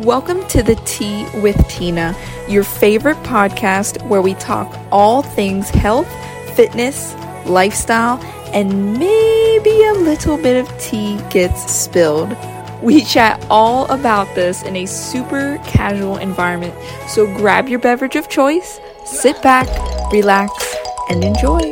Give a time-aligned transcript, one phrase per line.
[0.00, 2.16] Welcome to the Tea with Tina,
[2.48, 6.08] your favorite podcast where we talk all things health,
[6.56, 7.14] fitness,
[7.46, 8.20] lifestyle,
[8.52, 12.36] and maybe a little bit of tea gets spilled.
[12.82, 16.74] We chat all about this in a super casual environment,
[17.08, 19.68] so grab your beverage of choice, sit back,
[20.12, 20.74] relax,
[21.08, 21.70] and enjoy.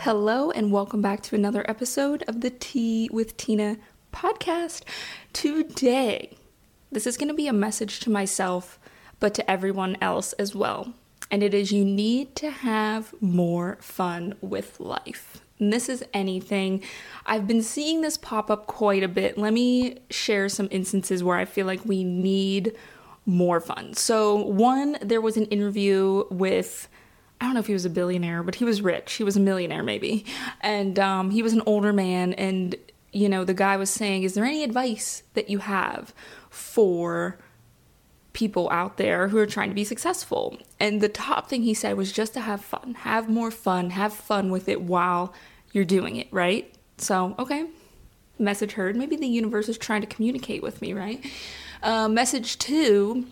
[0.00, 3.76] Hello, and welcome back to another episode of the Tea with Tina
[4.18, 4.82] podcast.
[5.32, 6.36] Today,
[6.90, 8.78] this is going to be a message to myself,
[9.20, 10.92] but to everyone else as well.
[11.30, 15.38] And it is you need to have more fun with life.
[15.60, 16.82] And this is anything.
[17.26, 19.38] I've been seeing this pop up quite a bit.
[19.38, 22.74] Let me share some instances where I feel like we need
[23.24, 23.94] more fun.
[23.94, 26.88] So, one, there was an interview with
[27.40, 29.12] I don't know if he was a billionaire, but he was rich.
[29.12, 30.24] He was a millionaire, maybe.
[30.60, 32.32] And um, he was an older man.
[32.32, 32.74] And
[33.12, 36.14] you know, the guy was saying, Is there any advice that you have
[36.50, 37.38] for
[38.32, 40.58] people out there who are trying to be successful?
[40.78, 44.12] And the top thing he said was just to have fun, have more fun, have
[44.12, 45.32] fun with it while
[45.72, 46.72] you're doing it, right?
[46.98, 47.66] So, okay,
[48.38, 48.96] message heard.
[48.96, 51.24] Maybe the universe is trying to communicate with me, right?
[51.82, 53.26] Uh, message two,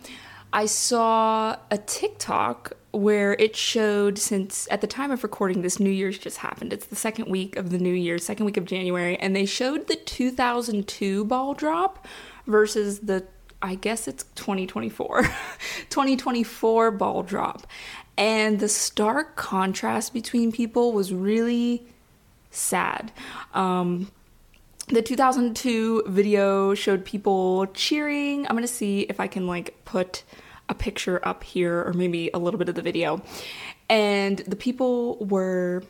[0.53, 5.89] I saw a TikTok where it showed since at the time of recording this New
[5.89, 6.73] Year's just happened.
[6.73, 9.87] It's the second week of the New Year, second week of January, and they showed
[9.87, 12.07] the 2002 ball drop
[12.45, 13.25] versus the
[13.61, 15.23] I guess it's 2024.
[15.89, 17.65] 2024 ball drop.
[18.17, 21.85] And the stark contrast between people was really
[22.51, 23.11] sad.
[23.53, 24.11] Um,
[24.87, 28.47] the 2002 video showed people cheering.
[28.47, 30.23] I'm gonna see if I can like put
[30.69, 33.21] a picture up here or maybe a little bit of the video.
[33.89, 35.83] And the people were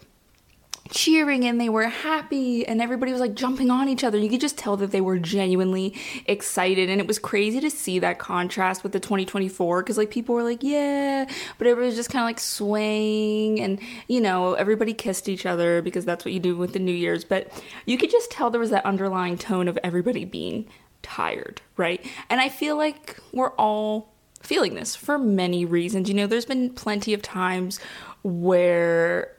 [0.90, 4.18] cheering and they were happy and everybody was like jumping on each other.
[4.18, 5.94] You could just tell that they were genuinely
[6.26, 10.36] excited and it was crazy to see that contrast with the 2024 cuz like people
[10.36, 11.26] were like, "Yeah,"
[11.58, 15.82] but everybody was just kind of like swaying and you know, everybody kissed each other
[15.82, 17.52] because that's what you do with the New Year's, but
[17.86, 20.66] you could just tell there was that underlying tone of everybody being
[21.02, 22.04] tired, right?
[22.30, 24.14] And I feel like we're all
[24.48, 26.08] feeling this for many reasons.
[26.08, 27.80] You know, there's been plenty of times
[28.24, 29.34] where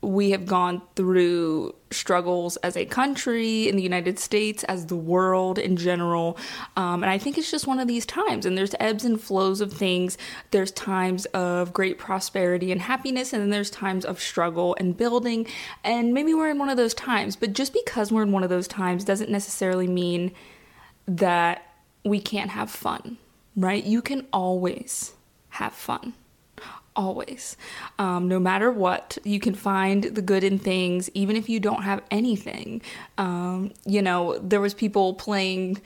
[0.00, 5.60] we have gone through struggles as a country in the United States, as the world
[5.60, 6.36] in general.
[6.76, 8.44] Um, and I think it's just one of these times.
[8.44, 10.18] And there's ebbs and flows of things.
[10.50, 15.46] There's times of great prosperity and happiness, and then there's times of struggle and building.
[15.84, 17.36] And maybe we're in one of those times.
[17.36, 20.32] But just because we're in one of those times doesn't necessarily mean
[21.06, 23.18] that we can't have fun
[23.56, 23.84] right?
[23.84, 25.12] You can always
[25.50, 26.14] have fun.
[26.94, 27.56] Always.
[27.98, 31.82] Um, no matter what, you can find the good in things, even if you don't
[31.82, 32.82] have anything.
[33.16, 35.80] Um, you know, there was people playing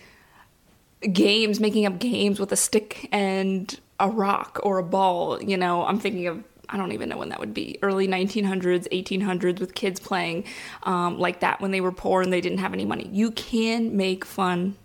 [1.13, 5.41] games, making up games with a stick and a rock or a ball.
[5.41, 8.89] You know, I'm thinking of I don't even know when that would be early 1900s,
[8.89, 10.45] 1800s with kids playing
[10.83, 13.09] um, like that when they were poor and they didn't have any money.
[13.13, 14.77] You can make fun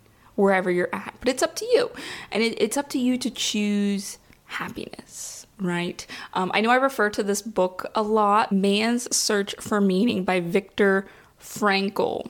[0.42, 1.14] wherever you're at.
[1.20, 1.90] But it's up to you.
[2.32, 6.04] And it, it's up to you to choose happiness, right?
[6.34, 10.40] Um, I know I refer to this book a lot Man's Search for Meaning by
[10.40, 11.06] Viktor
[11.40, 12.28] Frankl.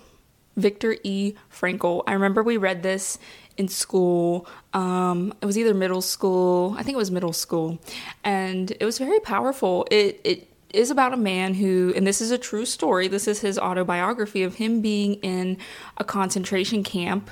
[0.57, 1.35] Victor E.
[1.51, 2.03] Frankl.
[2.07, 3.19] I remember we read this
[3.57, 4.47] in school.
[4.75, 7.79] Um, it was either middle school, I think it was middle school,
[8.23, 9.87] and it was very powerful.
[9.91, 13.09] It it is about a man who, and this is a true story.
[13.09, 15.59] This is his autobiography of him being in
[15.99, 17.31] a concentration camp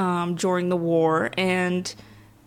[0.00, 1.94] um, during the war and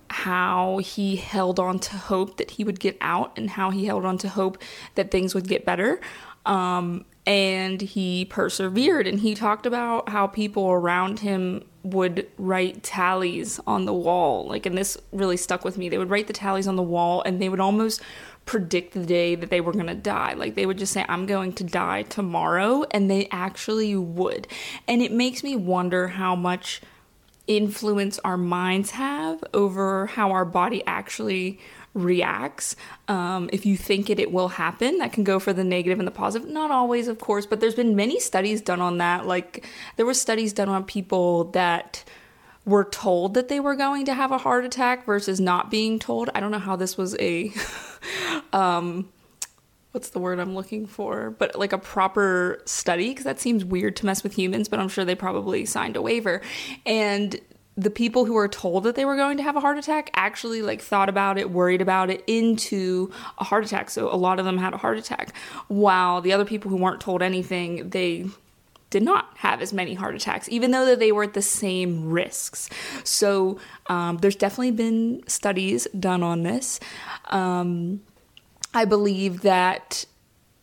[0.10, 4.06] how he held on to hope that he would get out and how he held
[4.06, 4.58] on to hope
[4.96, 6.02] that things would get better.
[6.48, 13.60] Um, and he persevered and he talked about how people around him would write tallies
[13.68, 14.48] on the wall.
[14.48, 15.90] Like and this really stuck with me.
[15.90, 18.02] They would write the tallies on the wall and they would almost
[18.46, 20.34] predict the day that they were going to die.
[20.34, 24.48] Like they would just say i'm going to die tomorrow and they actually would.
[24.88, 26.82] And it makes me wonder how much
[27.48, 31.60] influence our minds have over how our body actually
[31.94, 32.76] reacts.
[33.08, 34.98] Um, if you think it, it will happen.
[34.98, 36.50] That can go for the negative and the positive.
[36.50, 39.28] Not always, of course, but there's been many studies done on that.
[39.28, 39.66] Like
[39.96, 42.04] there were studies done on people that
[42.66, 46.30] were told that they were going to have a heart attack versus not being told.
[46.34, 47.52] I don't know how this was a
[48.54, 49.10] um,
[49.94, 53.96] what's the word I'm looking for, but like a proper study because that seems weird
[53.98, 56.42] to mess with humans, but I'm sure they probably signed a waiver.
[56.84, 57.40] And
[57.78, 60.64] the people who were told that they were going to have a heart attack actually
[60.64, 63.92] like thought about it, worried about it into a heart attack.
[63.92, 65.36] So a lot of them had a heart attack.
[65.68, 68.26] While the other people who weren't told anything, they
[68.90, 72.10] did not have as many heart attacks, even though that they were at the same
[72.10, 72.68] risks.
[73.04, 76.80] So um, there's definitely been studies done on this.
[77.26, 78.02] Um,
[78.74, 80.06] I believe that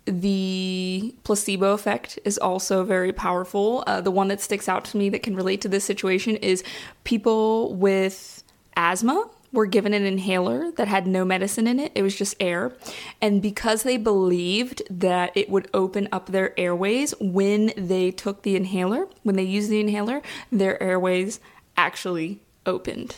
[0.07, 3.85] the placebo effect is also very powerful.
[3.87, 6.65] Uh, the one that sticks out to me that can relate to this situation is
[7.05, 8.43] people with
[8.77, 12.73] asthma were given an inhaler that had no medicine in it, it was just air.
[13.21, 18.57] And because they believed that it would open up their airways when they took the
[18.57, 20.23] inhaler, when they used the inhaler,
[20.53, 21.41] their airways
[21.77, 23.17] actually opened.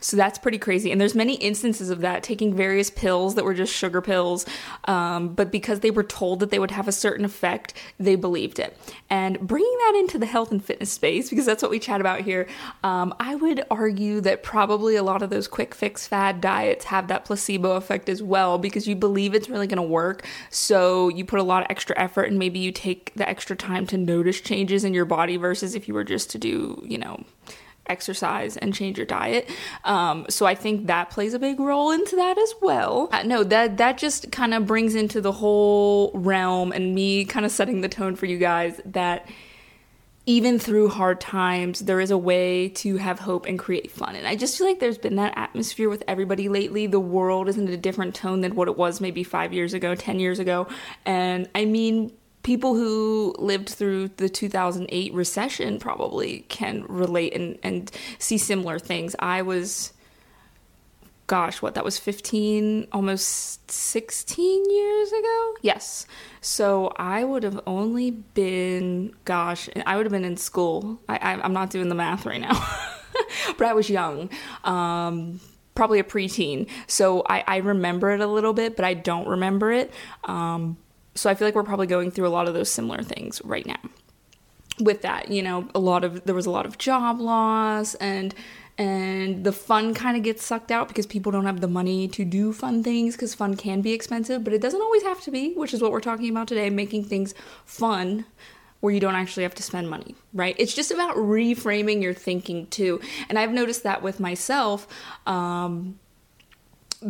[0.00, 0.90] So that's pretty crazy.
[0.92, 4.46] And there's many instances of that, taking various pills that were just sugar pills,
[4.84, 8.58] um, but because they were told that they would have a certain effect, they believed
[8.58, 8.76] it.
[9.10, 12.20] And bringing that into the health and fitness space, because that's what we chat about
[12.20, 12.46] here,
[12.82, 17.08] um, I would argue that probably a lot of those quick fix fad diets have
[17.08, 20.26] that placebo effect as well, because you believe it's really going to work.
[20.50, 23.86] So you put a lot of extra effort and maybe you take the extra time
[23.88, 27.24] to notice changes in your body versus if you were just to do, you know,
[27.86, 29.50] exercise and change your diet.
[29.84, 33.08] Um, so I think that plays a big role into that as well.
[33.12, 37.44] Uh, no, that that just kind of brings into the whole realm and me kind
[37.44, 39.28] of setting the tone for you guys that
[40.26, 44.16] even through hard times, there is a way to have hope and create fun.
[44.16, 46.86] And I just feel like there's been that atmosphere with everybody lately.
[46.86, 49.94] The world is in a different tone than what it was maybe five years ago,
[49.94, 50.66] 10 years ago.
[51.04, 52.10] And I mean,
[52.44, 59.16] people who lived through the 2008 recession probably can relate and, and see similar things.
[59.18, 59.94] I was,
[61.26, 65.54] gosh, what, that was 15, almost 16 years ago?
[65.62, 66.06] Yes.
[66.42, 71.00] So I would have only been, gosh, I would have been in school.
[71.08, 72.62] I, I, am not doing the math right now,
[73.56, 74.28] but I was young.
[74.64, 75.40] Um,
[75.74, 76.68] probably a preteen.
[76.88, 79.90] So I, I remember it a little bit, but I don't remember it.
[80.24, 80.76] Um,
[81.14, 83.66] so I feel like we're probably going through a lot of those similar things right
[83.66, 83.78] now.
[84.80, 88.34] With that, you know, a lot of there was a lot of job loss and
[88.76, 92.24] and the fun kind of gets sucked out because people don't have the money to
[92.24, 95.54] do fun things because fun can be expensive, but it doesn't always have to be,
[95.54, 97.34] which is what we're talking about today, making things
[97.64, 98.24] fun
[98.80, 100.56] where you don't actually have to spend money, right?
[100.58, 103.00] It's just about reframing your thinking too.
[103.28, 104.88] And I've noticed that with myself.
[105.26, 105.98] Um,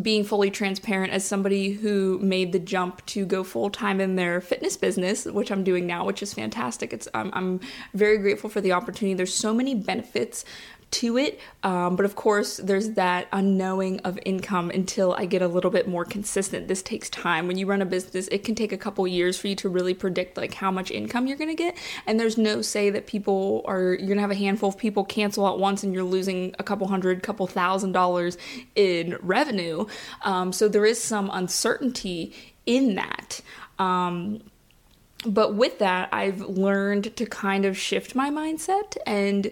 [0.02, 4.41] being fully transparent as somebody who made the jump to go full time in their
[4.41, 6.93] fitness business, which I'm doing now, which is fantastic.
[6.93, 7.61] It's um, I'm
[7.94, 9.14] very grateful for the opportunity.
[9.14, 10.44] There's so many benefits
[10.94, 11.41] to it.
[11.62, 15.88] Um, but of course, there's that unknowing of income until I get a little bit
[15.88, 16.69] more consistent.
[16.69, 17.49] This takes time.
[17.49, 19.94] When you run a business, it can take a couple years for you to really
[19.94, 21.76] predict like how much income you're gonna get.
[22.06, 25.49] And there's no say that people are you're gonna have a handful of people cancel
[25.49, 28.38] at once and you're losing a couple hundred, couple thousand dollars
[28.76, 29.87] in revenue.
[30.23, 32.32] Um, so there is some uncertainty
[32.67, 33.41] in that.
[33.79, 34.43] Um,
[35.26, 39.50] but with that, I've learned to kind of shift my mindset and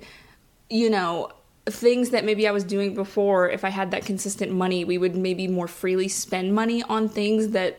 [0.72, 1.30] you know,
[1.66, 5.14] things that maybe I was doing before, if I had that consistent money, we would
[5.14, 7.78] maybe more freely spend money on things that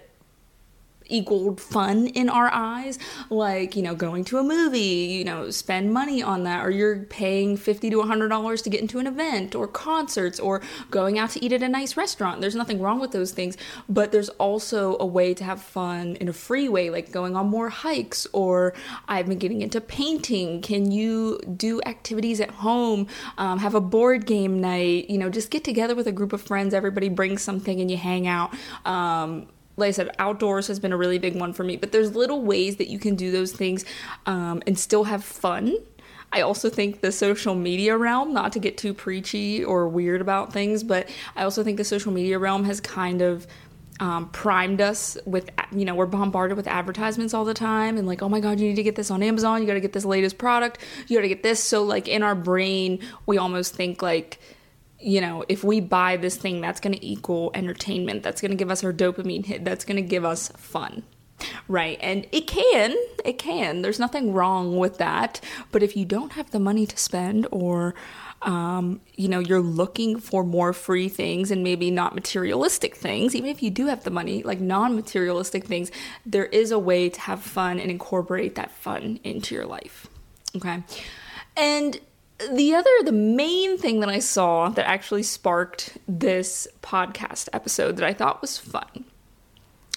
[1.14, 3.00] equaled fun in our eyes.
[3.30, 7.04] Like you know going to a movie you know spend money on that or you're
[7.06, 10.62] paying 50 to 100 dollars to get into an event or concerts or
[10.92, 12.42] going out to eat at a nice restaurant.
[12.42, 13.58] There's nothing wrong with those things
[13.88, 17.48] but there's also a way to have fun in a free way like going on
[17.48, 18.74] more hikes or
[19.08, 20.62] i've been getting into painting.
[20.62, 23.08] Can you do activities at home?
[23.38, 26.42] Um, have a board game night you know just get together with a group of
[26.42, 26.74] friends.
[26.74, 28.54] Everybody brings something and you hang out.
[28.86, 31.78] Um, like I said, outdoors has been a really big one for me.
[31.78, 33.86] But there's little ways that you can do those things
[34.26, 35.78] um, and still have fun.
[36.32, 40.52] I also think the social media realm, not to get too preachy or weird about
[40.52, 43.46] things, but I also think the social media realm has kind of
[44.00, 48.24] um, primed us with, you know, we're bombarded with advertisements all the time and like,
[48.24, 49.62] oh my God, you need to get this on Amazon.
[49.62, 50.80] You got to get this latest product.
[51.08, 51.64] You got to get this.
[51.64, 54.40] So, like, in our brain, we almost think like,
[55.04, 58.24] you know, if we buy this thing, that's going to equal entertainment.
[58.24, 59.66] That's going to give us our dopamine hit.
[59.66, 61.04] That's going to give us fun.
[61.68, 61.98] Right.
[62.02, 62.96] And it can,
[63.26, 63.82] it can.
[63.82, 65.42] There's nothing wrong with that.
[65.72, 67.96] But if you don't have the money to spend or,
[68.44, 73.50] um, you know, you're looking for more free things and maybe not materialistic things, even
[73.50, 75.92] if you do have the money, like non materialistic things,
[76.26, 80.08] there is a way to have fun and incorporate that fun into your life.
[80.56, 80.84] Okay.
[81.58, 82.00] And
[82.52, 88.06] the other, the main thing that I saw that actually sparked this podcast episode that
[88.06, 89.06] I thought was fun.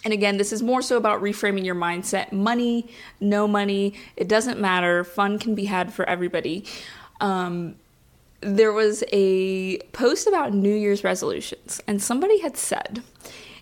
[0.04, 2.30] And again, this is more so about reframing your mindset.
[2.30, 2.88] Money,
[3.20, 5.02] no money, it doesn't matter.
[5.02, 6.64] Fun can be had for everybody.
[7.20, 7.76] Um,
[8.40, 13.02] there was a post about New Year's resolutions, and somebody had said,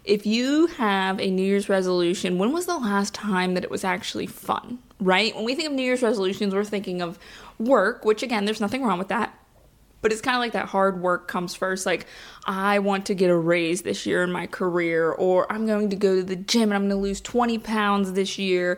[0.05, 3.85] if you have a New Year's resolution, when was the last time that it was
[3.85, 5.35] actually fun, right?
[5.35, 7.19] When we think of New Year's resolutions, we're thinking of
[7.59, 9.39] work, which again, there's nothing wrong with that.
[10.03, 11.87] But it's kind of like that hard work comes first.
[11.87, 12.05] Like,
[12.45, 15.97] I want to get a raise this year in my career, or I'm going to
[15.97, 18.77] go to the gym and I'm going to lose 20 pounds this year.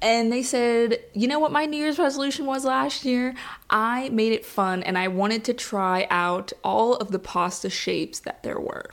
[0.00, 3.34] And they said, you know what my New Year's resolution was last year?
[3.68, 8.20] I made it fun and I wanted to try out all of the pasta shapes
[8.20, 8.92] that there were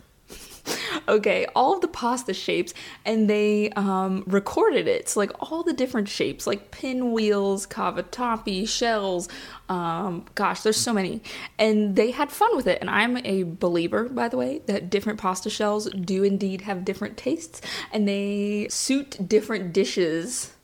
[1.08, 2.74] okay, all of the pasta shapes,
[3.06, 5.10] and they um, recorded it.
[5.10, 9.30] So, like, all the different shapes, like pinwheels, cavatappi, shells.
[9.70, 11.22] Um, gosh, there's so many.
[11.58, 12.80] And they had fun with it.
[12.82, 17.18] And I'm a believer, by the way, that different pasta shells do indeed have different
[17.18, 20.55] tastes, and they suit different dishes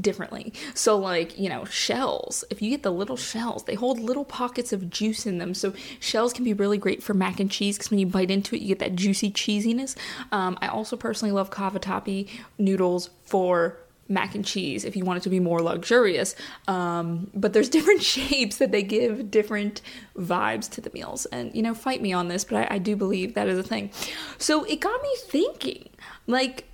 [0.00, 0.52] differently.
[0.74, 4.72] So, like, you know, shells, if you get the little shells, they hold little pockets
[4.72, 5.54] of juice in them.
[5.54, 8.56] So, shells can be really great for mac and cheese because when you bite into
[8.56, 9.96] it, you get that juicy cheesiness.
[10.32, 12.28] Um, I also personally love cavatappi
[12.58, 13.78] noodles for
[14.08, 16.34] mac and cheese if you want it to be more luxurious.
[16.66, 19.82] Um, but there's different shapes that they give different
[20.16, 21.26] vibes to the meals.
[21.26, 23.62] And, you know, fight me on this, but I, I do believe that is a
[23.62, 23.90] thing.
[24.38, 25.90] So it got me thinking,
[26.26, 26.64] like,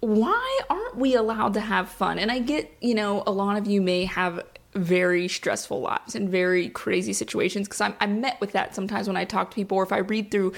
[0.00, 2.18] why aren't we allowed to have fun?
[2.18, 6.28] And I get, you know, a lot of you may have very stressful lives and
[6.28, 9.78] very crazy situations because I'm, I'm met with that sometimes when I talk to people
[9.78, 10.52] or if I read through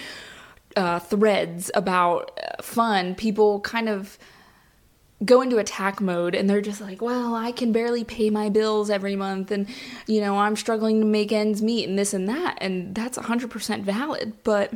[0.76, 4.18] uh, threads about uh, fun, people kind of
[5.24, 8.90] go into attack mode and they're just like, well, I can barely pay my bills
[8.90, 9.68] every month and,
[10.06, 12.58] you know, I'm struggling to make ends meet and this and that.
[12.60, 14.34] And that's 100% valid.
[14.44, 14.72] But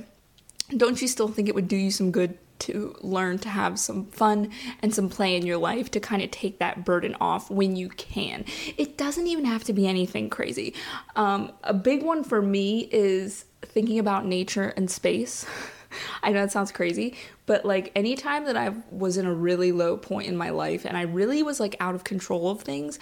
[0.76, 4.06] don't you still think it would do you some good to learn to have some
[4.06, 7.76] fun and some play in your life to kind of take that burden off when
[7.76, 8.44] you can.
[8.76, 10.74] It doesn't even have to be anything crazy.
[11.16, 15.46] Um, a big one for me is thinking about nature and space.
[16.22, 19.96] I know that sounds crazy, but like anytime that I was in a really low
[19.96, 22.98] point in my life and I really was like out of control of things,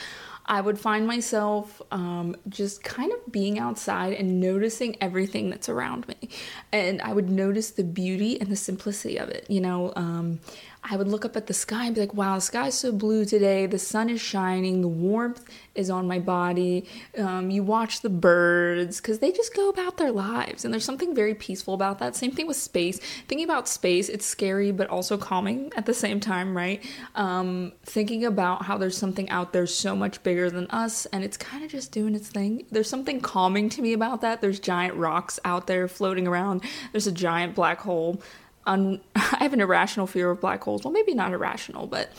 [0.46, 6.08] I would find myself um, just kind of being outside and noticing everything that's around
[6.08, 6.28] me.
[6.72, 9.46] And I would notice the beauty and the simplicity of it.
[9.48, 10.40] You know, um,
[10.84, 13.24] I would look up at the sky and be like, wow, the sky's so blue
[13.24, 13.66] today.
[13.66, 14.80] The sun is shining.
[14.80, 15.44] The warmth
[15.76, 16.88] is on my body.
[17.16, 20.64] Um, you watch the birds because they just go about their lives.
[20.64, 22.16] And there's something very peaceful about that.
[22.16, 22.98] Same thing with space.
[23.28, 26.84] Thinking about space, it's scary but also calming at the same time, right?
[27.14, 31.36] Um, thinking about how there's something out there so much bigger than us and it's
[31.36, 32.66] kind of just doing its thing.
[32.72, 34.40] There's something calming to me about that.
[34.40, 38.20] There's giant rocks out there floating around, there's a giant black hole
[38.66, 40.84] un- I have an irrational fear of black holes.
[40.84, 42.10] Well, maybe not irrational, but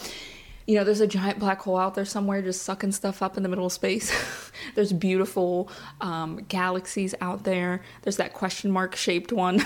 [0.66, 3.44] you know, there's a giant black hole out there somewhere just sucking stuff up in
[3.44, 4.14] the middle of space.
[4.76, 5.70] there's beautiful
[6.00, 7.82] um, galaxies out there.
[8.04, 9.62] There's that question mark shaped one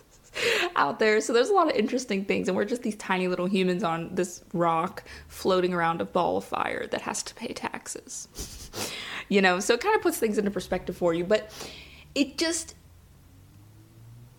[0.76, 1.20] out there.
[1.20, 4.14] So there's a lot of interesting things, and we're just these tiny little humans on
[4.14, 8.90] this rock floating around a ball of fire that has to pay taxes.
[9.28, 11.50] you know, so it kind of puts things into perspective for you, but
[12.14, 12.74] it just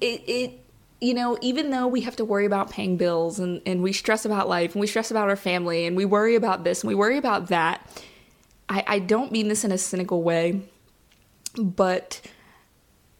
[0.01, 0.62] it it
[1.03, 4.23] you know, even though we have to worry about paying bills and, and we stress
[4.23, 6.95] about life and we stress about our family and we worry about this and we
[6.95, 7.85] worry about that,
[8.69, 10.61] I, I don't mean this in a cynical way,
[11.57, 12.21] but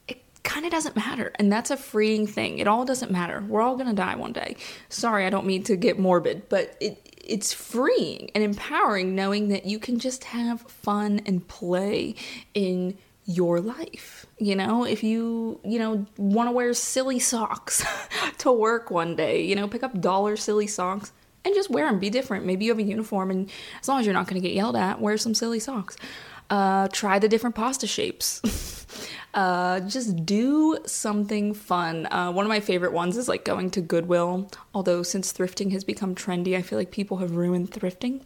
[0.07, 1.33] it kind of doesn't matter.
[1.35, 2.59] And that's a freeing thing.
[2.59, 3.43] It all doesn't matter.
[3.45, 4.55] We're all going to die one day.
[4.87, 9.65] Sorry, I don't mean to get morbid, but it, it's freeing and empowering knowing that
[9.65, 12.15] you can just have fun and play
[12.53, 14.25] in your life.
[14.37, 17.85] You know, if you, you know, want to wear silly socks
[18.39, 21.11] to work one day, you know, pick up dollar silly socks
[21.45, 21.99] and just wear them.
[21.99, 22.45] Be different.
[22.45, 23.49] Maybe you have a uniform, and
[23.81, 25.95] as long as you're not going to get yelled at, wear some silly socks.
[26.49, 28.41] Uh, try the different pasta shapes.
[29.33, 32.07] Uh, just do something fun.
[32.11, 34.51] Uh, one of my favorite ones is like going to Goodwill.
[34.75, 38.21] Although since thrifting has become trendy, I feel like people have ruined thrifting,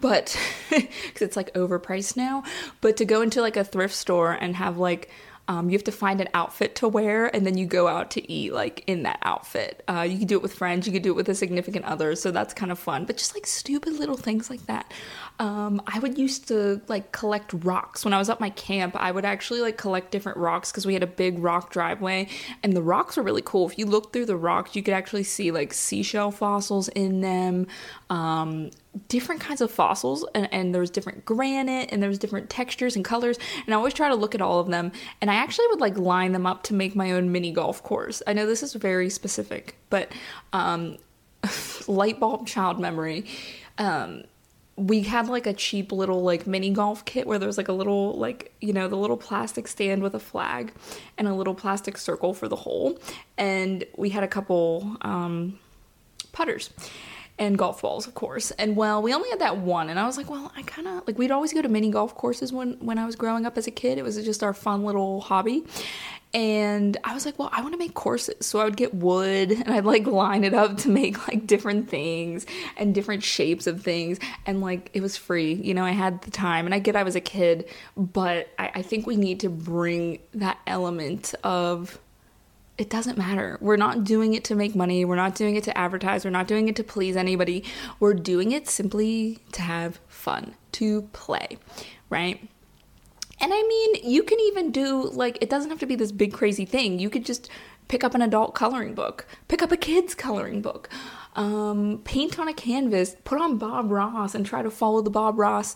[0.00, 0.36] but
[0.70, 2.42] because it's like overpriced now.
[2.80, 5.10] But to go into like a thrift store and have like
[5.48, 8.30] um, you have to find an outfit to wear and then you go out to
[8.30, 9.82] eat like in that outfit.
[9.88, 12.14] Uh, you can do it with friends, you can do it with a significant other,
[12.14, 13.06] so that's kind of fun.
[13.06, 14.92] But just like stupid little things like that.
[15.40, 18.94] Um, I would used to like collect rocks when I was at my camp.
[18.96, 22.28] I would actually like collect different rocks because we had a big rock driveway,
[22.62, 23.68] and the rocks were really cool.
[23.68, 27.66] If you look through the rocks, you could actually see like seashell fossils in them.
[28.10, 28.70] Um,
[29.08, 32.96] different kinds of fossils and, and there was different granite and there was different textures
[32.96, 35.66] and colors and i always try to look at all of them and i actually
[35.68, 38.22] would like line them up to make my own mini golf course.
[38.26, 40.10] I know this is very specific but
[40.52, 40.96] um
[41.88, 43.24] light bulb child memory
[43.78, 44.24] um
[44.78, 47.72] we had like a cheap little like mini golf kit where there was like a
[47.72, 50.72] little like you know the little plastic stand with a flag
[51.18, 52.96] and a little plastic circle for the hole
[53.36, 55.58] and we had a couple um,
[56.32, 56.70] putters
[57.38, 58.50] and golf balls, of course.
[58.52, 61.06] And well, we only had that one, and I was like, well, I kind of
[61.06, 63.66] like we'd always go to mini golf courses when when I was growing up as
[63.66, 63.98] a kid.
[63.98, 65.64] It was just our fun little hobby.
[66.34, 68.46] And I was like, well, I want to make courses.
[68.46, 71.88] So I would get wood and I'd like line it up to make like different
[71.88, 72.44] things
[72.76, 74.18] and different shapes of things.
[74.44, 77.02] And like it was free, you know, I had the time and I get I
[77.02, 81.98] was a kid, but I, I think we need to bring that element of
[82.78, 83.58] it doesn't matter.
[83.60, 85.04] We're not doing it to make money.
[85.04, 86.24] We're not doing it to advertise.
[86.24, 87.64] We're not doing it to please anybody.
[87.98, 91.58] We're doing it simply to have fun, to play,
[92.08, 92.40] right?
[93.40, 96.32] And I mean, you can even do, like, it doesn't have to be this big
[96.32, 96.98] crazy thing.
[96.98, 97.50] You could just
[97.88, 100.88] pick up an adult coloring book, pick up a kid's coloring book,
[101.34, 105.38] um, paint on a canvas, put on Bob Ross and try to follow the Bob
[105.38, 105.74] Ross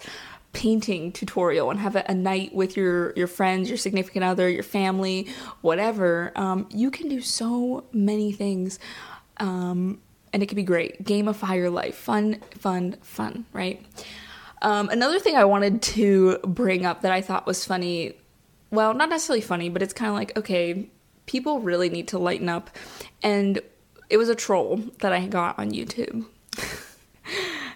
[0.53, 4.63] painting tutorial and have a, a, night with your your friends your significant other your
[4.63, 5.27] family
[5.63, 8.79] whatever um, you can do so many things
[9.39, 10.01] um,
[10.33, 11.05] and it can be great.
[11.05, 11.95] Gamify your life.
[11.97, 13.85] Fun fun fun right?
[14.63, 18.15] Um, another thing i wanted to bring up that i thought was funny
[18.71, 20.89] well not necessarily funny but it's kind of like okay
[21.27, 22.71] people really need to lighten up.
[23.23, 23.61] And
[24.11, 26.27] it was a troll that i got on youtube.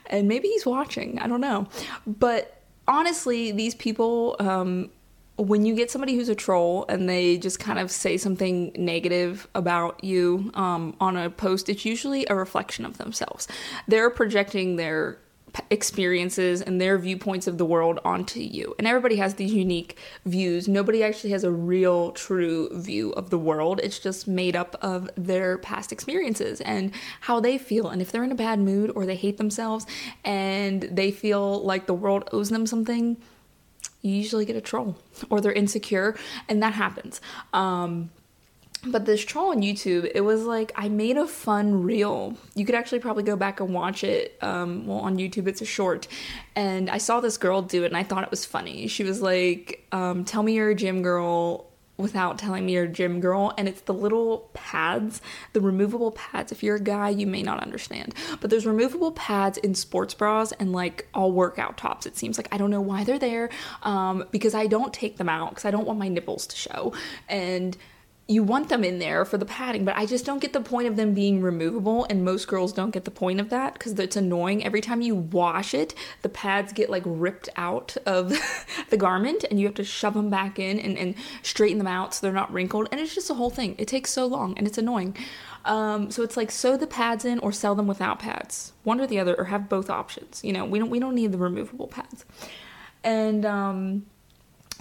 [0.09, 1.19] And maybe he's watching.
[1.19, 1.67] I don't know.
[2.07, 2.56] But
[2.89, 4.91] honestly, these people, um,
[5.37, 9.47] when you get somebody who's a troll and they just kind of say something negative
[9.55, 13.47] about you um, on a post, it's usually a reflection of themselves.
[13.87, 15.19] They're projecting their
[15.71, 18.75] experiences and their viewpoints of the world onto you.
[18.79, 20.69] And everybody has these unique views.
[20.69, 23.81] Nobody actually has a real, true view of the world.
[23.83, 27.89] It's just made up of their past experiences and how they feel.
[27.89, 29.87] And if they're in a bad mood or they hate themselves
[30.25, 33.17] and they feel like the world owes them something,
[34.03, 34.97] you usually get a troll
[35.31, 36.17] or they're insecure,
[36.49, 37.21] and that happens.
[37.53, 38.11] Um,
[38.85, 42.37] but this troll on YouTube, it was like I made a fun reel.
[42.55, 44.37] You could actually probably go back and watch it.
[44.41, 46.07] Um, well, on YouTube, it's a short,
[46.55, 48.87] and I saw this girl do it, and I thought it was funny.
[48.87, 51.67] She was like, um, "Tell me you're a gym girl."
[51.99, 55.23] Without telling me you're a gym girl, and it's the little pads,
[55.55, 56.53] the removable pads.
[56.53, 60.53] If you're a guy, you may not understand, but there's removable pads in sports bras
[60.53, 62.05] and like all workout tops.
[62.05, 63.49] It seems like I don't know why they're there,
[63.83, 66.93] um, because I don't take them out because I don't want my nipples to show,
[67.31, 67.79] and
[68.29, 70.89] you want them in there for the padding, but I just don't get the point
[70.89, 72.07] of them being removable.
[72.11, 74.65] And most girls don't get the point of that because it's annoying.
[74.65, 78.37] Every time you wash it, the pads get like ripped out of
[78.91, 82.15] the garment and you have to shove them back in and, and straighten them out
[82.15, 82.89] so they're not wrinkled.
[82.91, 83.77] And it's just a whole thing.
[83.79, 85.17] It takes so long and it's annoying.
[85.65, 89.07] Um, so it's like sew the pads in or sell them without pads, one or
[89.07, 90.43] the other, or have both options.
[90.43, 92.25] You know, we don't we don't need the removable pads.
[93.05, 94.07] And um,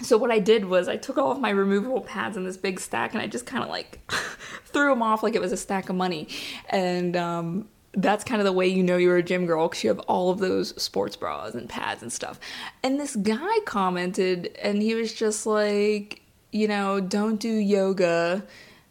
[0.02, 2.80] so what I did was I took all of my removable pads in this big
[2.80, 4.00] stack and I just kind of like
[4.64, 6.28] threw them off like it was a stack of money.
[6.68, 9.88] And um, that's kind of the way you know you're a gym girl because you
[9.88, 12.38] have all of those sports bras and pads and stuff.
[12.82, 16.20] And this guy commented and he was just like,
[16.52, 18.44] you know, don't do yoga.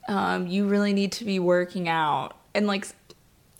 [0.07, 2.35] Um, you really need to be working out.
[2.55, 2.87] And like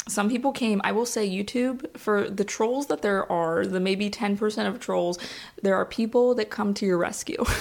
[0.08, 4.10] some people came i will say youtube for the trolls that there are the maybe
[4.10, 5.18] 10% of trolls
[5.62, 7.44] there are people that come to your rescue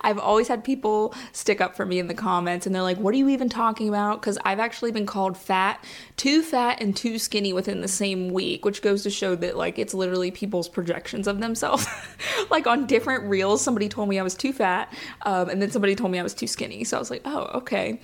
[0.00, 3.14] I've always had people stick up for me in the comments and they're like, What
[3.14, 4.20] are you even talking about?
[4.20, 5.84] Because I've actually been called fat,
[6.16, 9.78] too fat, and too skinny within the same week, which goes to show that, like,
[9.78, 11.86] it's literally people's projections of themselves.
[12.50, 14.92] like, on different reels, somebody told me I was too fat,
[15.22, 16.84] um, and then somebody told me I was too skinny.
[16.84, 18.00] So I was like, Oh, okay.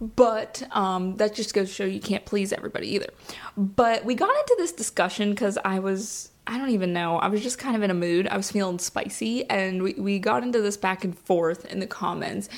[0.00, 3.10] But um, that just goes to show you can't please everybody either.
[3.56, 7.42] But we got into this discussion because I was, I don't even know, I was
[7.42, 8.26] just kind of in a mood.
[8.28, 11.86] I was feeling spicy, and we, we got into this back and forth in the
[11.86, 12.48] comments.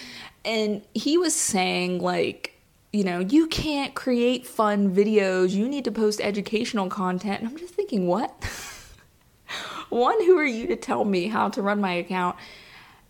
[0.44, 2.52] And he was saying, like,
[2.92, 7.40] you know, you can't create fun videos, you need to post educational content.
[7.40, 8.30] And I'm just thinking, what?
[9.88, 12.36] One, who are you to tell me how to run my account?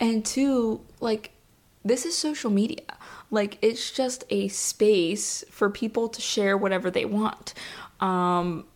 [0.00, 1.32] And two, like,
[1.84, 2.82] this is social media.
[3.30, 7.54] Like it's just a space for people to share whatever they want.
[8.00, 8.66] Um,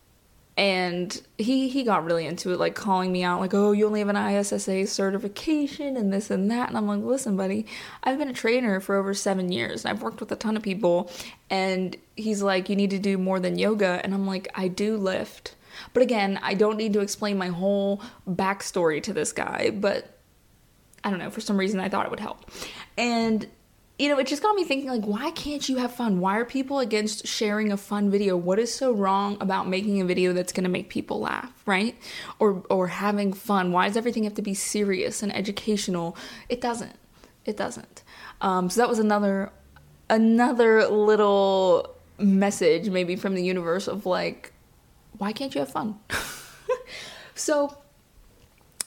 [0.57, 4.01] and he he got really into it, like calling me out, like, "Oh, you only
[4.01, 7.67] have an ISSA certification and this and that." And I'm like, "Listen, buddy,
[8.03, 10.63] I've been a trainer for over seven years, and I've worked with a ton of
[10.63, 11.11] people."
[11.51, 14.97] And he's like, "You need to do more than yoga," and I'm like, "I do
[14.97, 15.55] lift."
[15.93, 20.16] But again, I don't need to explain my whole backstory to this guy, but
[21.07, 22.51] I don't know, for some reason I thought it would help.
[22.99, 23.47] And
[23.97, 26.21] you know, it just got me thinking like, why can't you have fun?
[26.21, 28.37] Why are people against sharing a fun video?
[28.37, 31.97] What is so wrong about making a video that's going to make people laugh, right?
[32.41, 33.73] Or or having fun?
[33.73, 36.17] Why does everything have to be serious and educational?
[36.49, 36.97] It doesn't.
[37.47, 38.03] It doesn't.
[38.41, 39.53] Um, so that was another
[40.11, 44.53] another little message maybe from the universe of like,
[45.17, 45.99] why can't you have fun?
[47.35, 47.79] so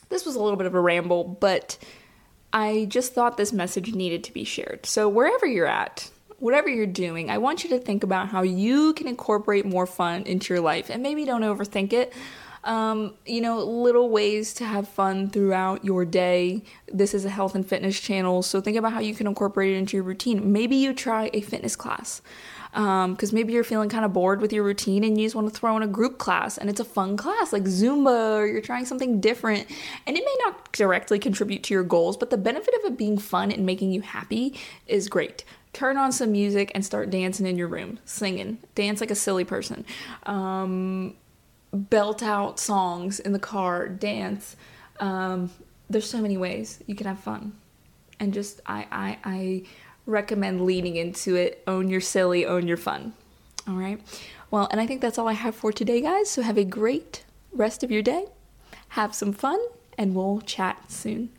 [0.08, 1.78] this was a little bit of a ramble, but
[2.52, 4.86] I just thought this message needed to be shared.
[4.86, 8.92] So, wherever you're at, whatever you're doing, I want you to think about how you
[8.94, 12.12] can incorporate more fun into your life and maybe don't overthink it.
[12.62, 16.62] Um, you know, little ways to have fun throughout your day.
[16.92, 19.78] This is a health and fitness channel, so think about how you can incorporate it
[19.78, 20.52] into your routine.
[20.52, 22.20] Maybe you try a fitness class
[22.72, 25.52] because um, maybe you're feeling kind of bored with your routine and you just want
[25.52, 28.60] to throw in a group class and it's a fun class like Zumba or you're
[28.60, 29.66] trying something different.
[30.06, 33.18] And it may not directly contribute to your goals, but the benefit of it being
[33.18, 34.54] fun and making you happy
[34.86, 35.44] is great.
[35.72, 39.44] Turn on some music and start dancing in your room, singing, dance like a silly
[39.44, 39.84] person.
[40.24, 41.14] Um,
[41.72, 44.56] belt out songs in the car, dance.
[45.00, 45.50] Um,
[45.88, 47.52] there's so many ways you can have fun.
[48.20, 49.62] And just, I, I, I
[50.10, 51.62] recommend leaning into it.
[51.66, 53.14] Own your silly, own your fun.
[53.66, 54.00] All right.
[54.50, 56.28] Well, and I think that's all I have for today, guys.
[56.30, 58.26] So have a great rest of your day.
[58.90, 59.60] Have some fun,
[59.96, 61.30] and we'll chat soon.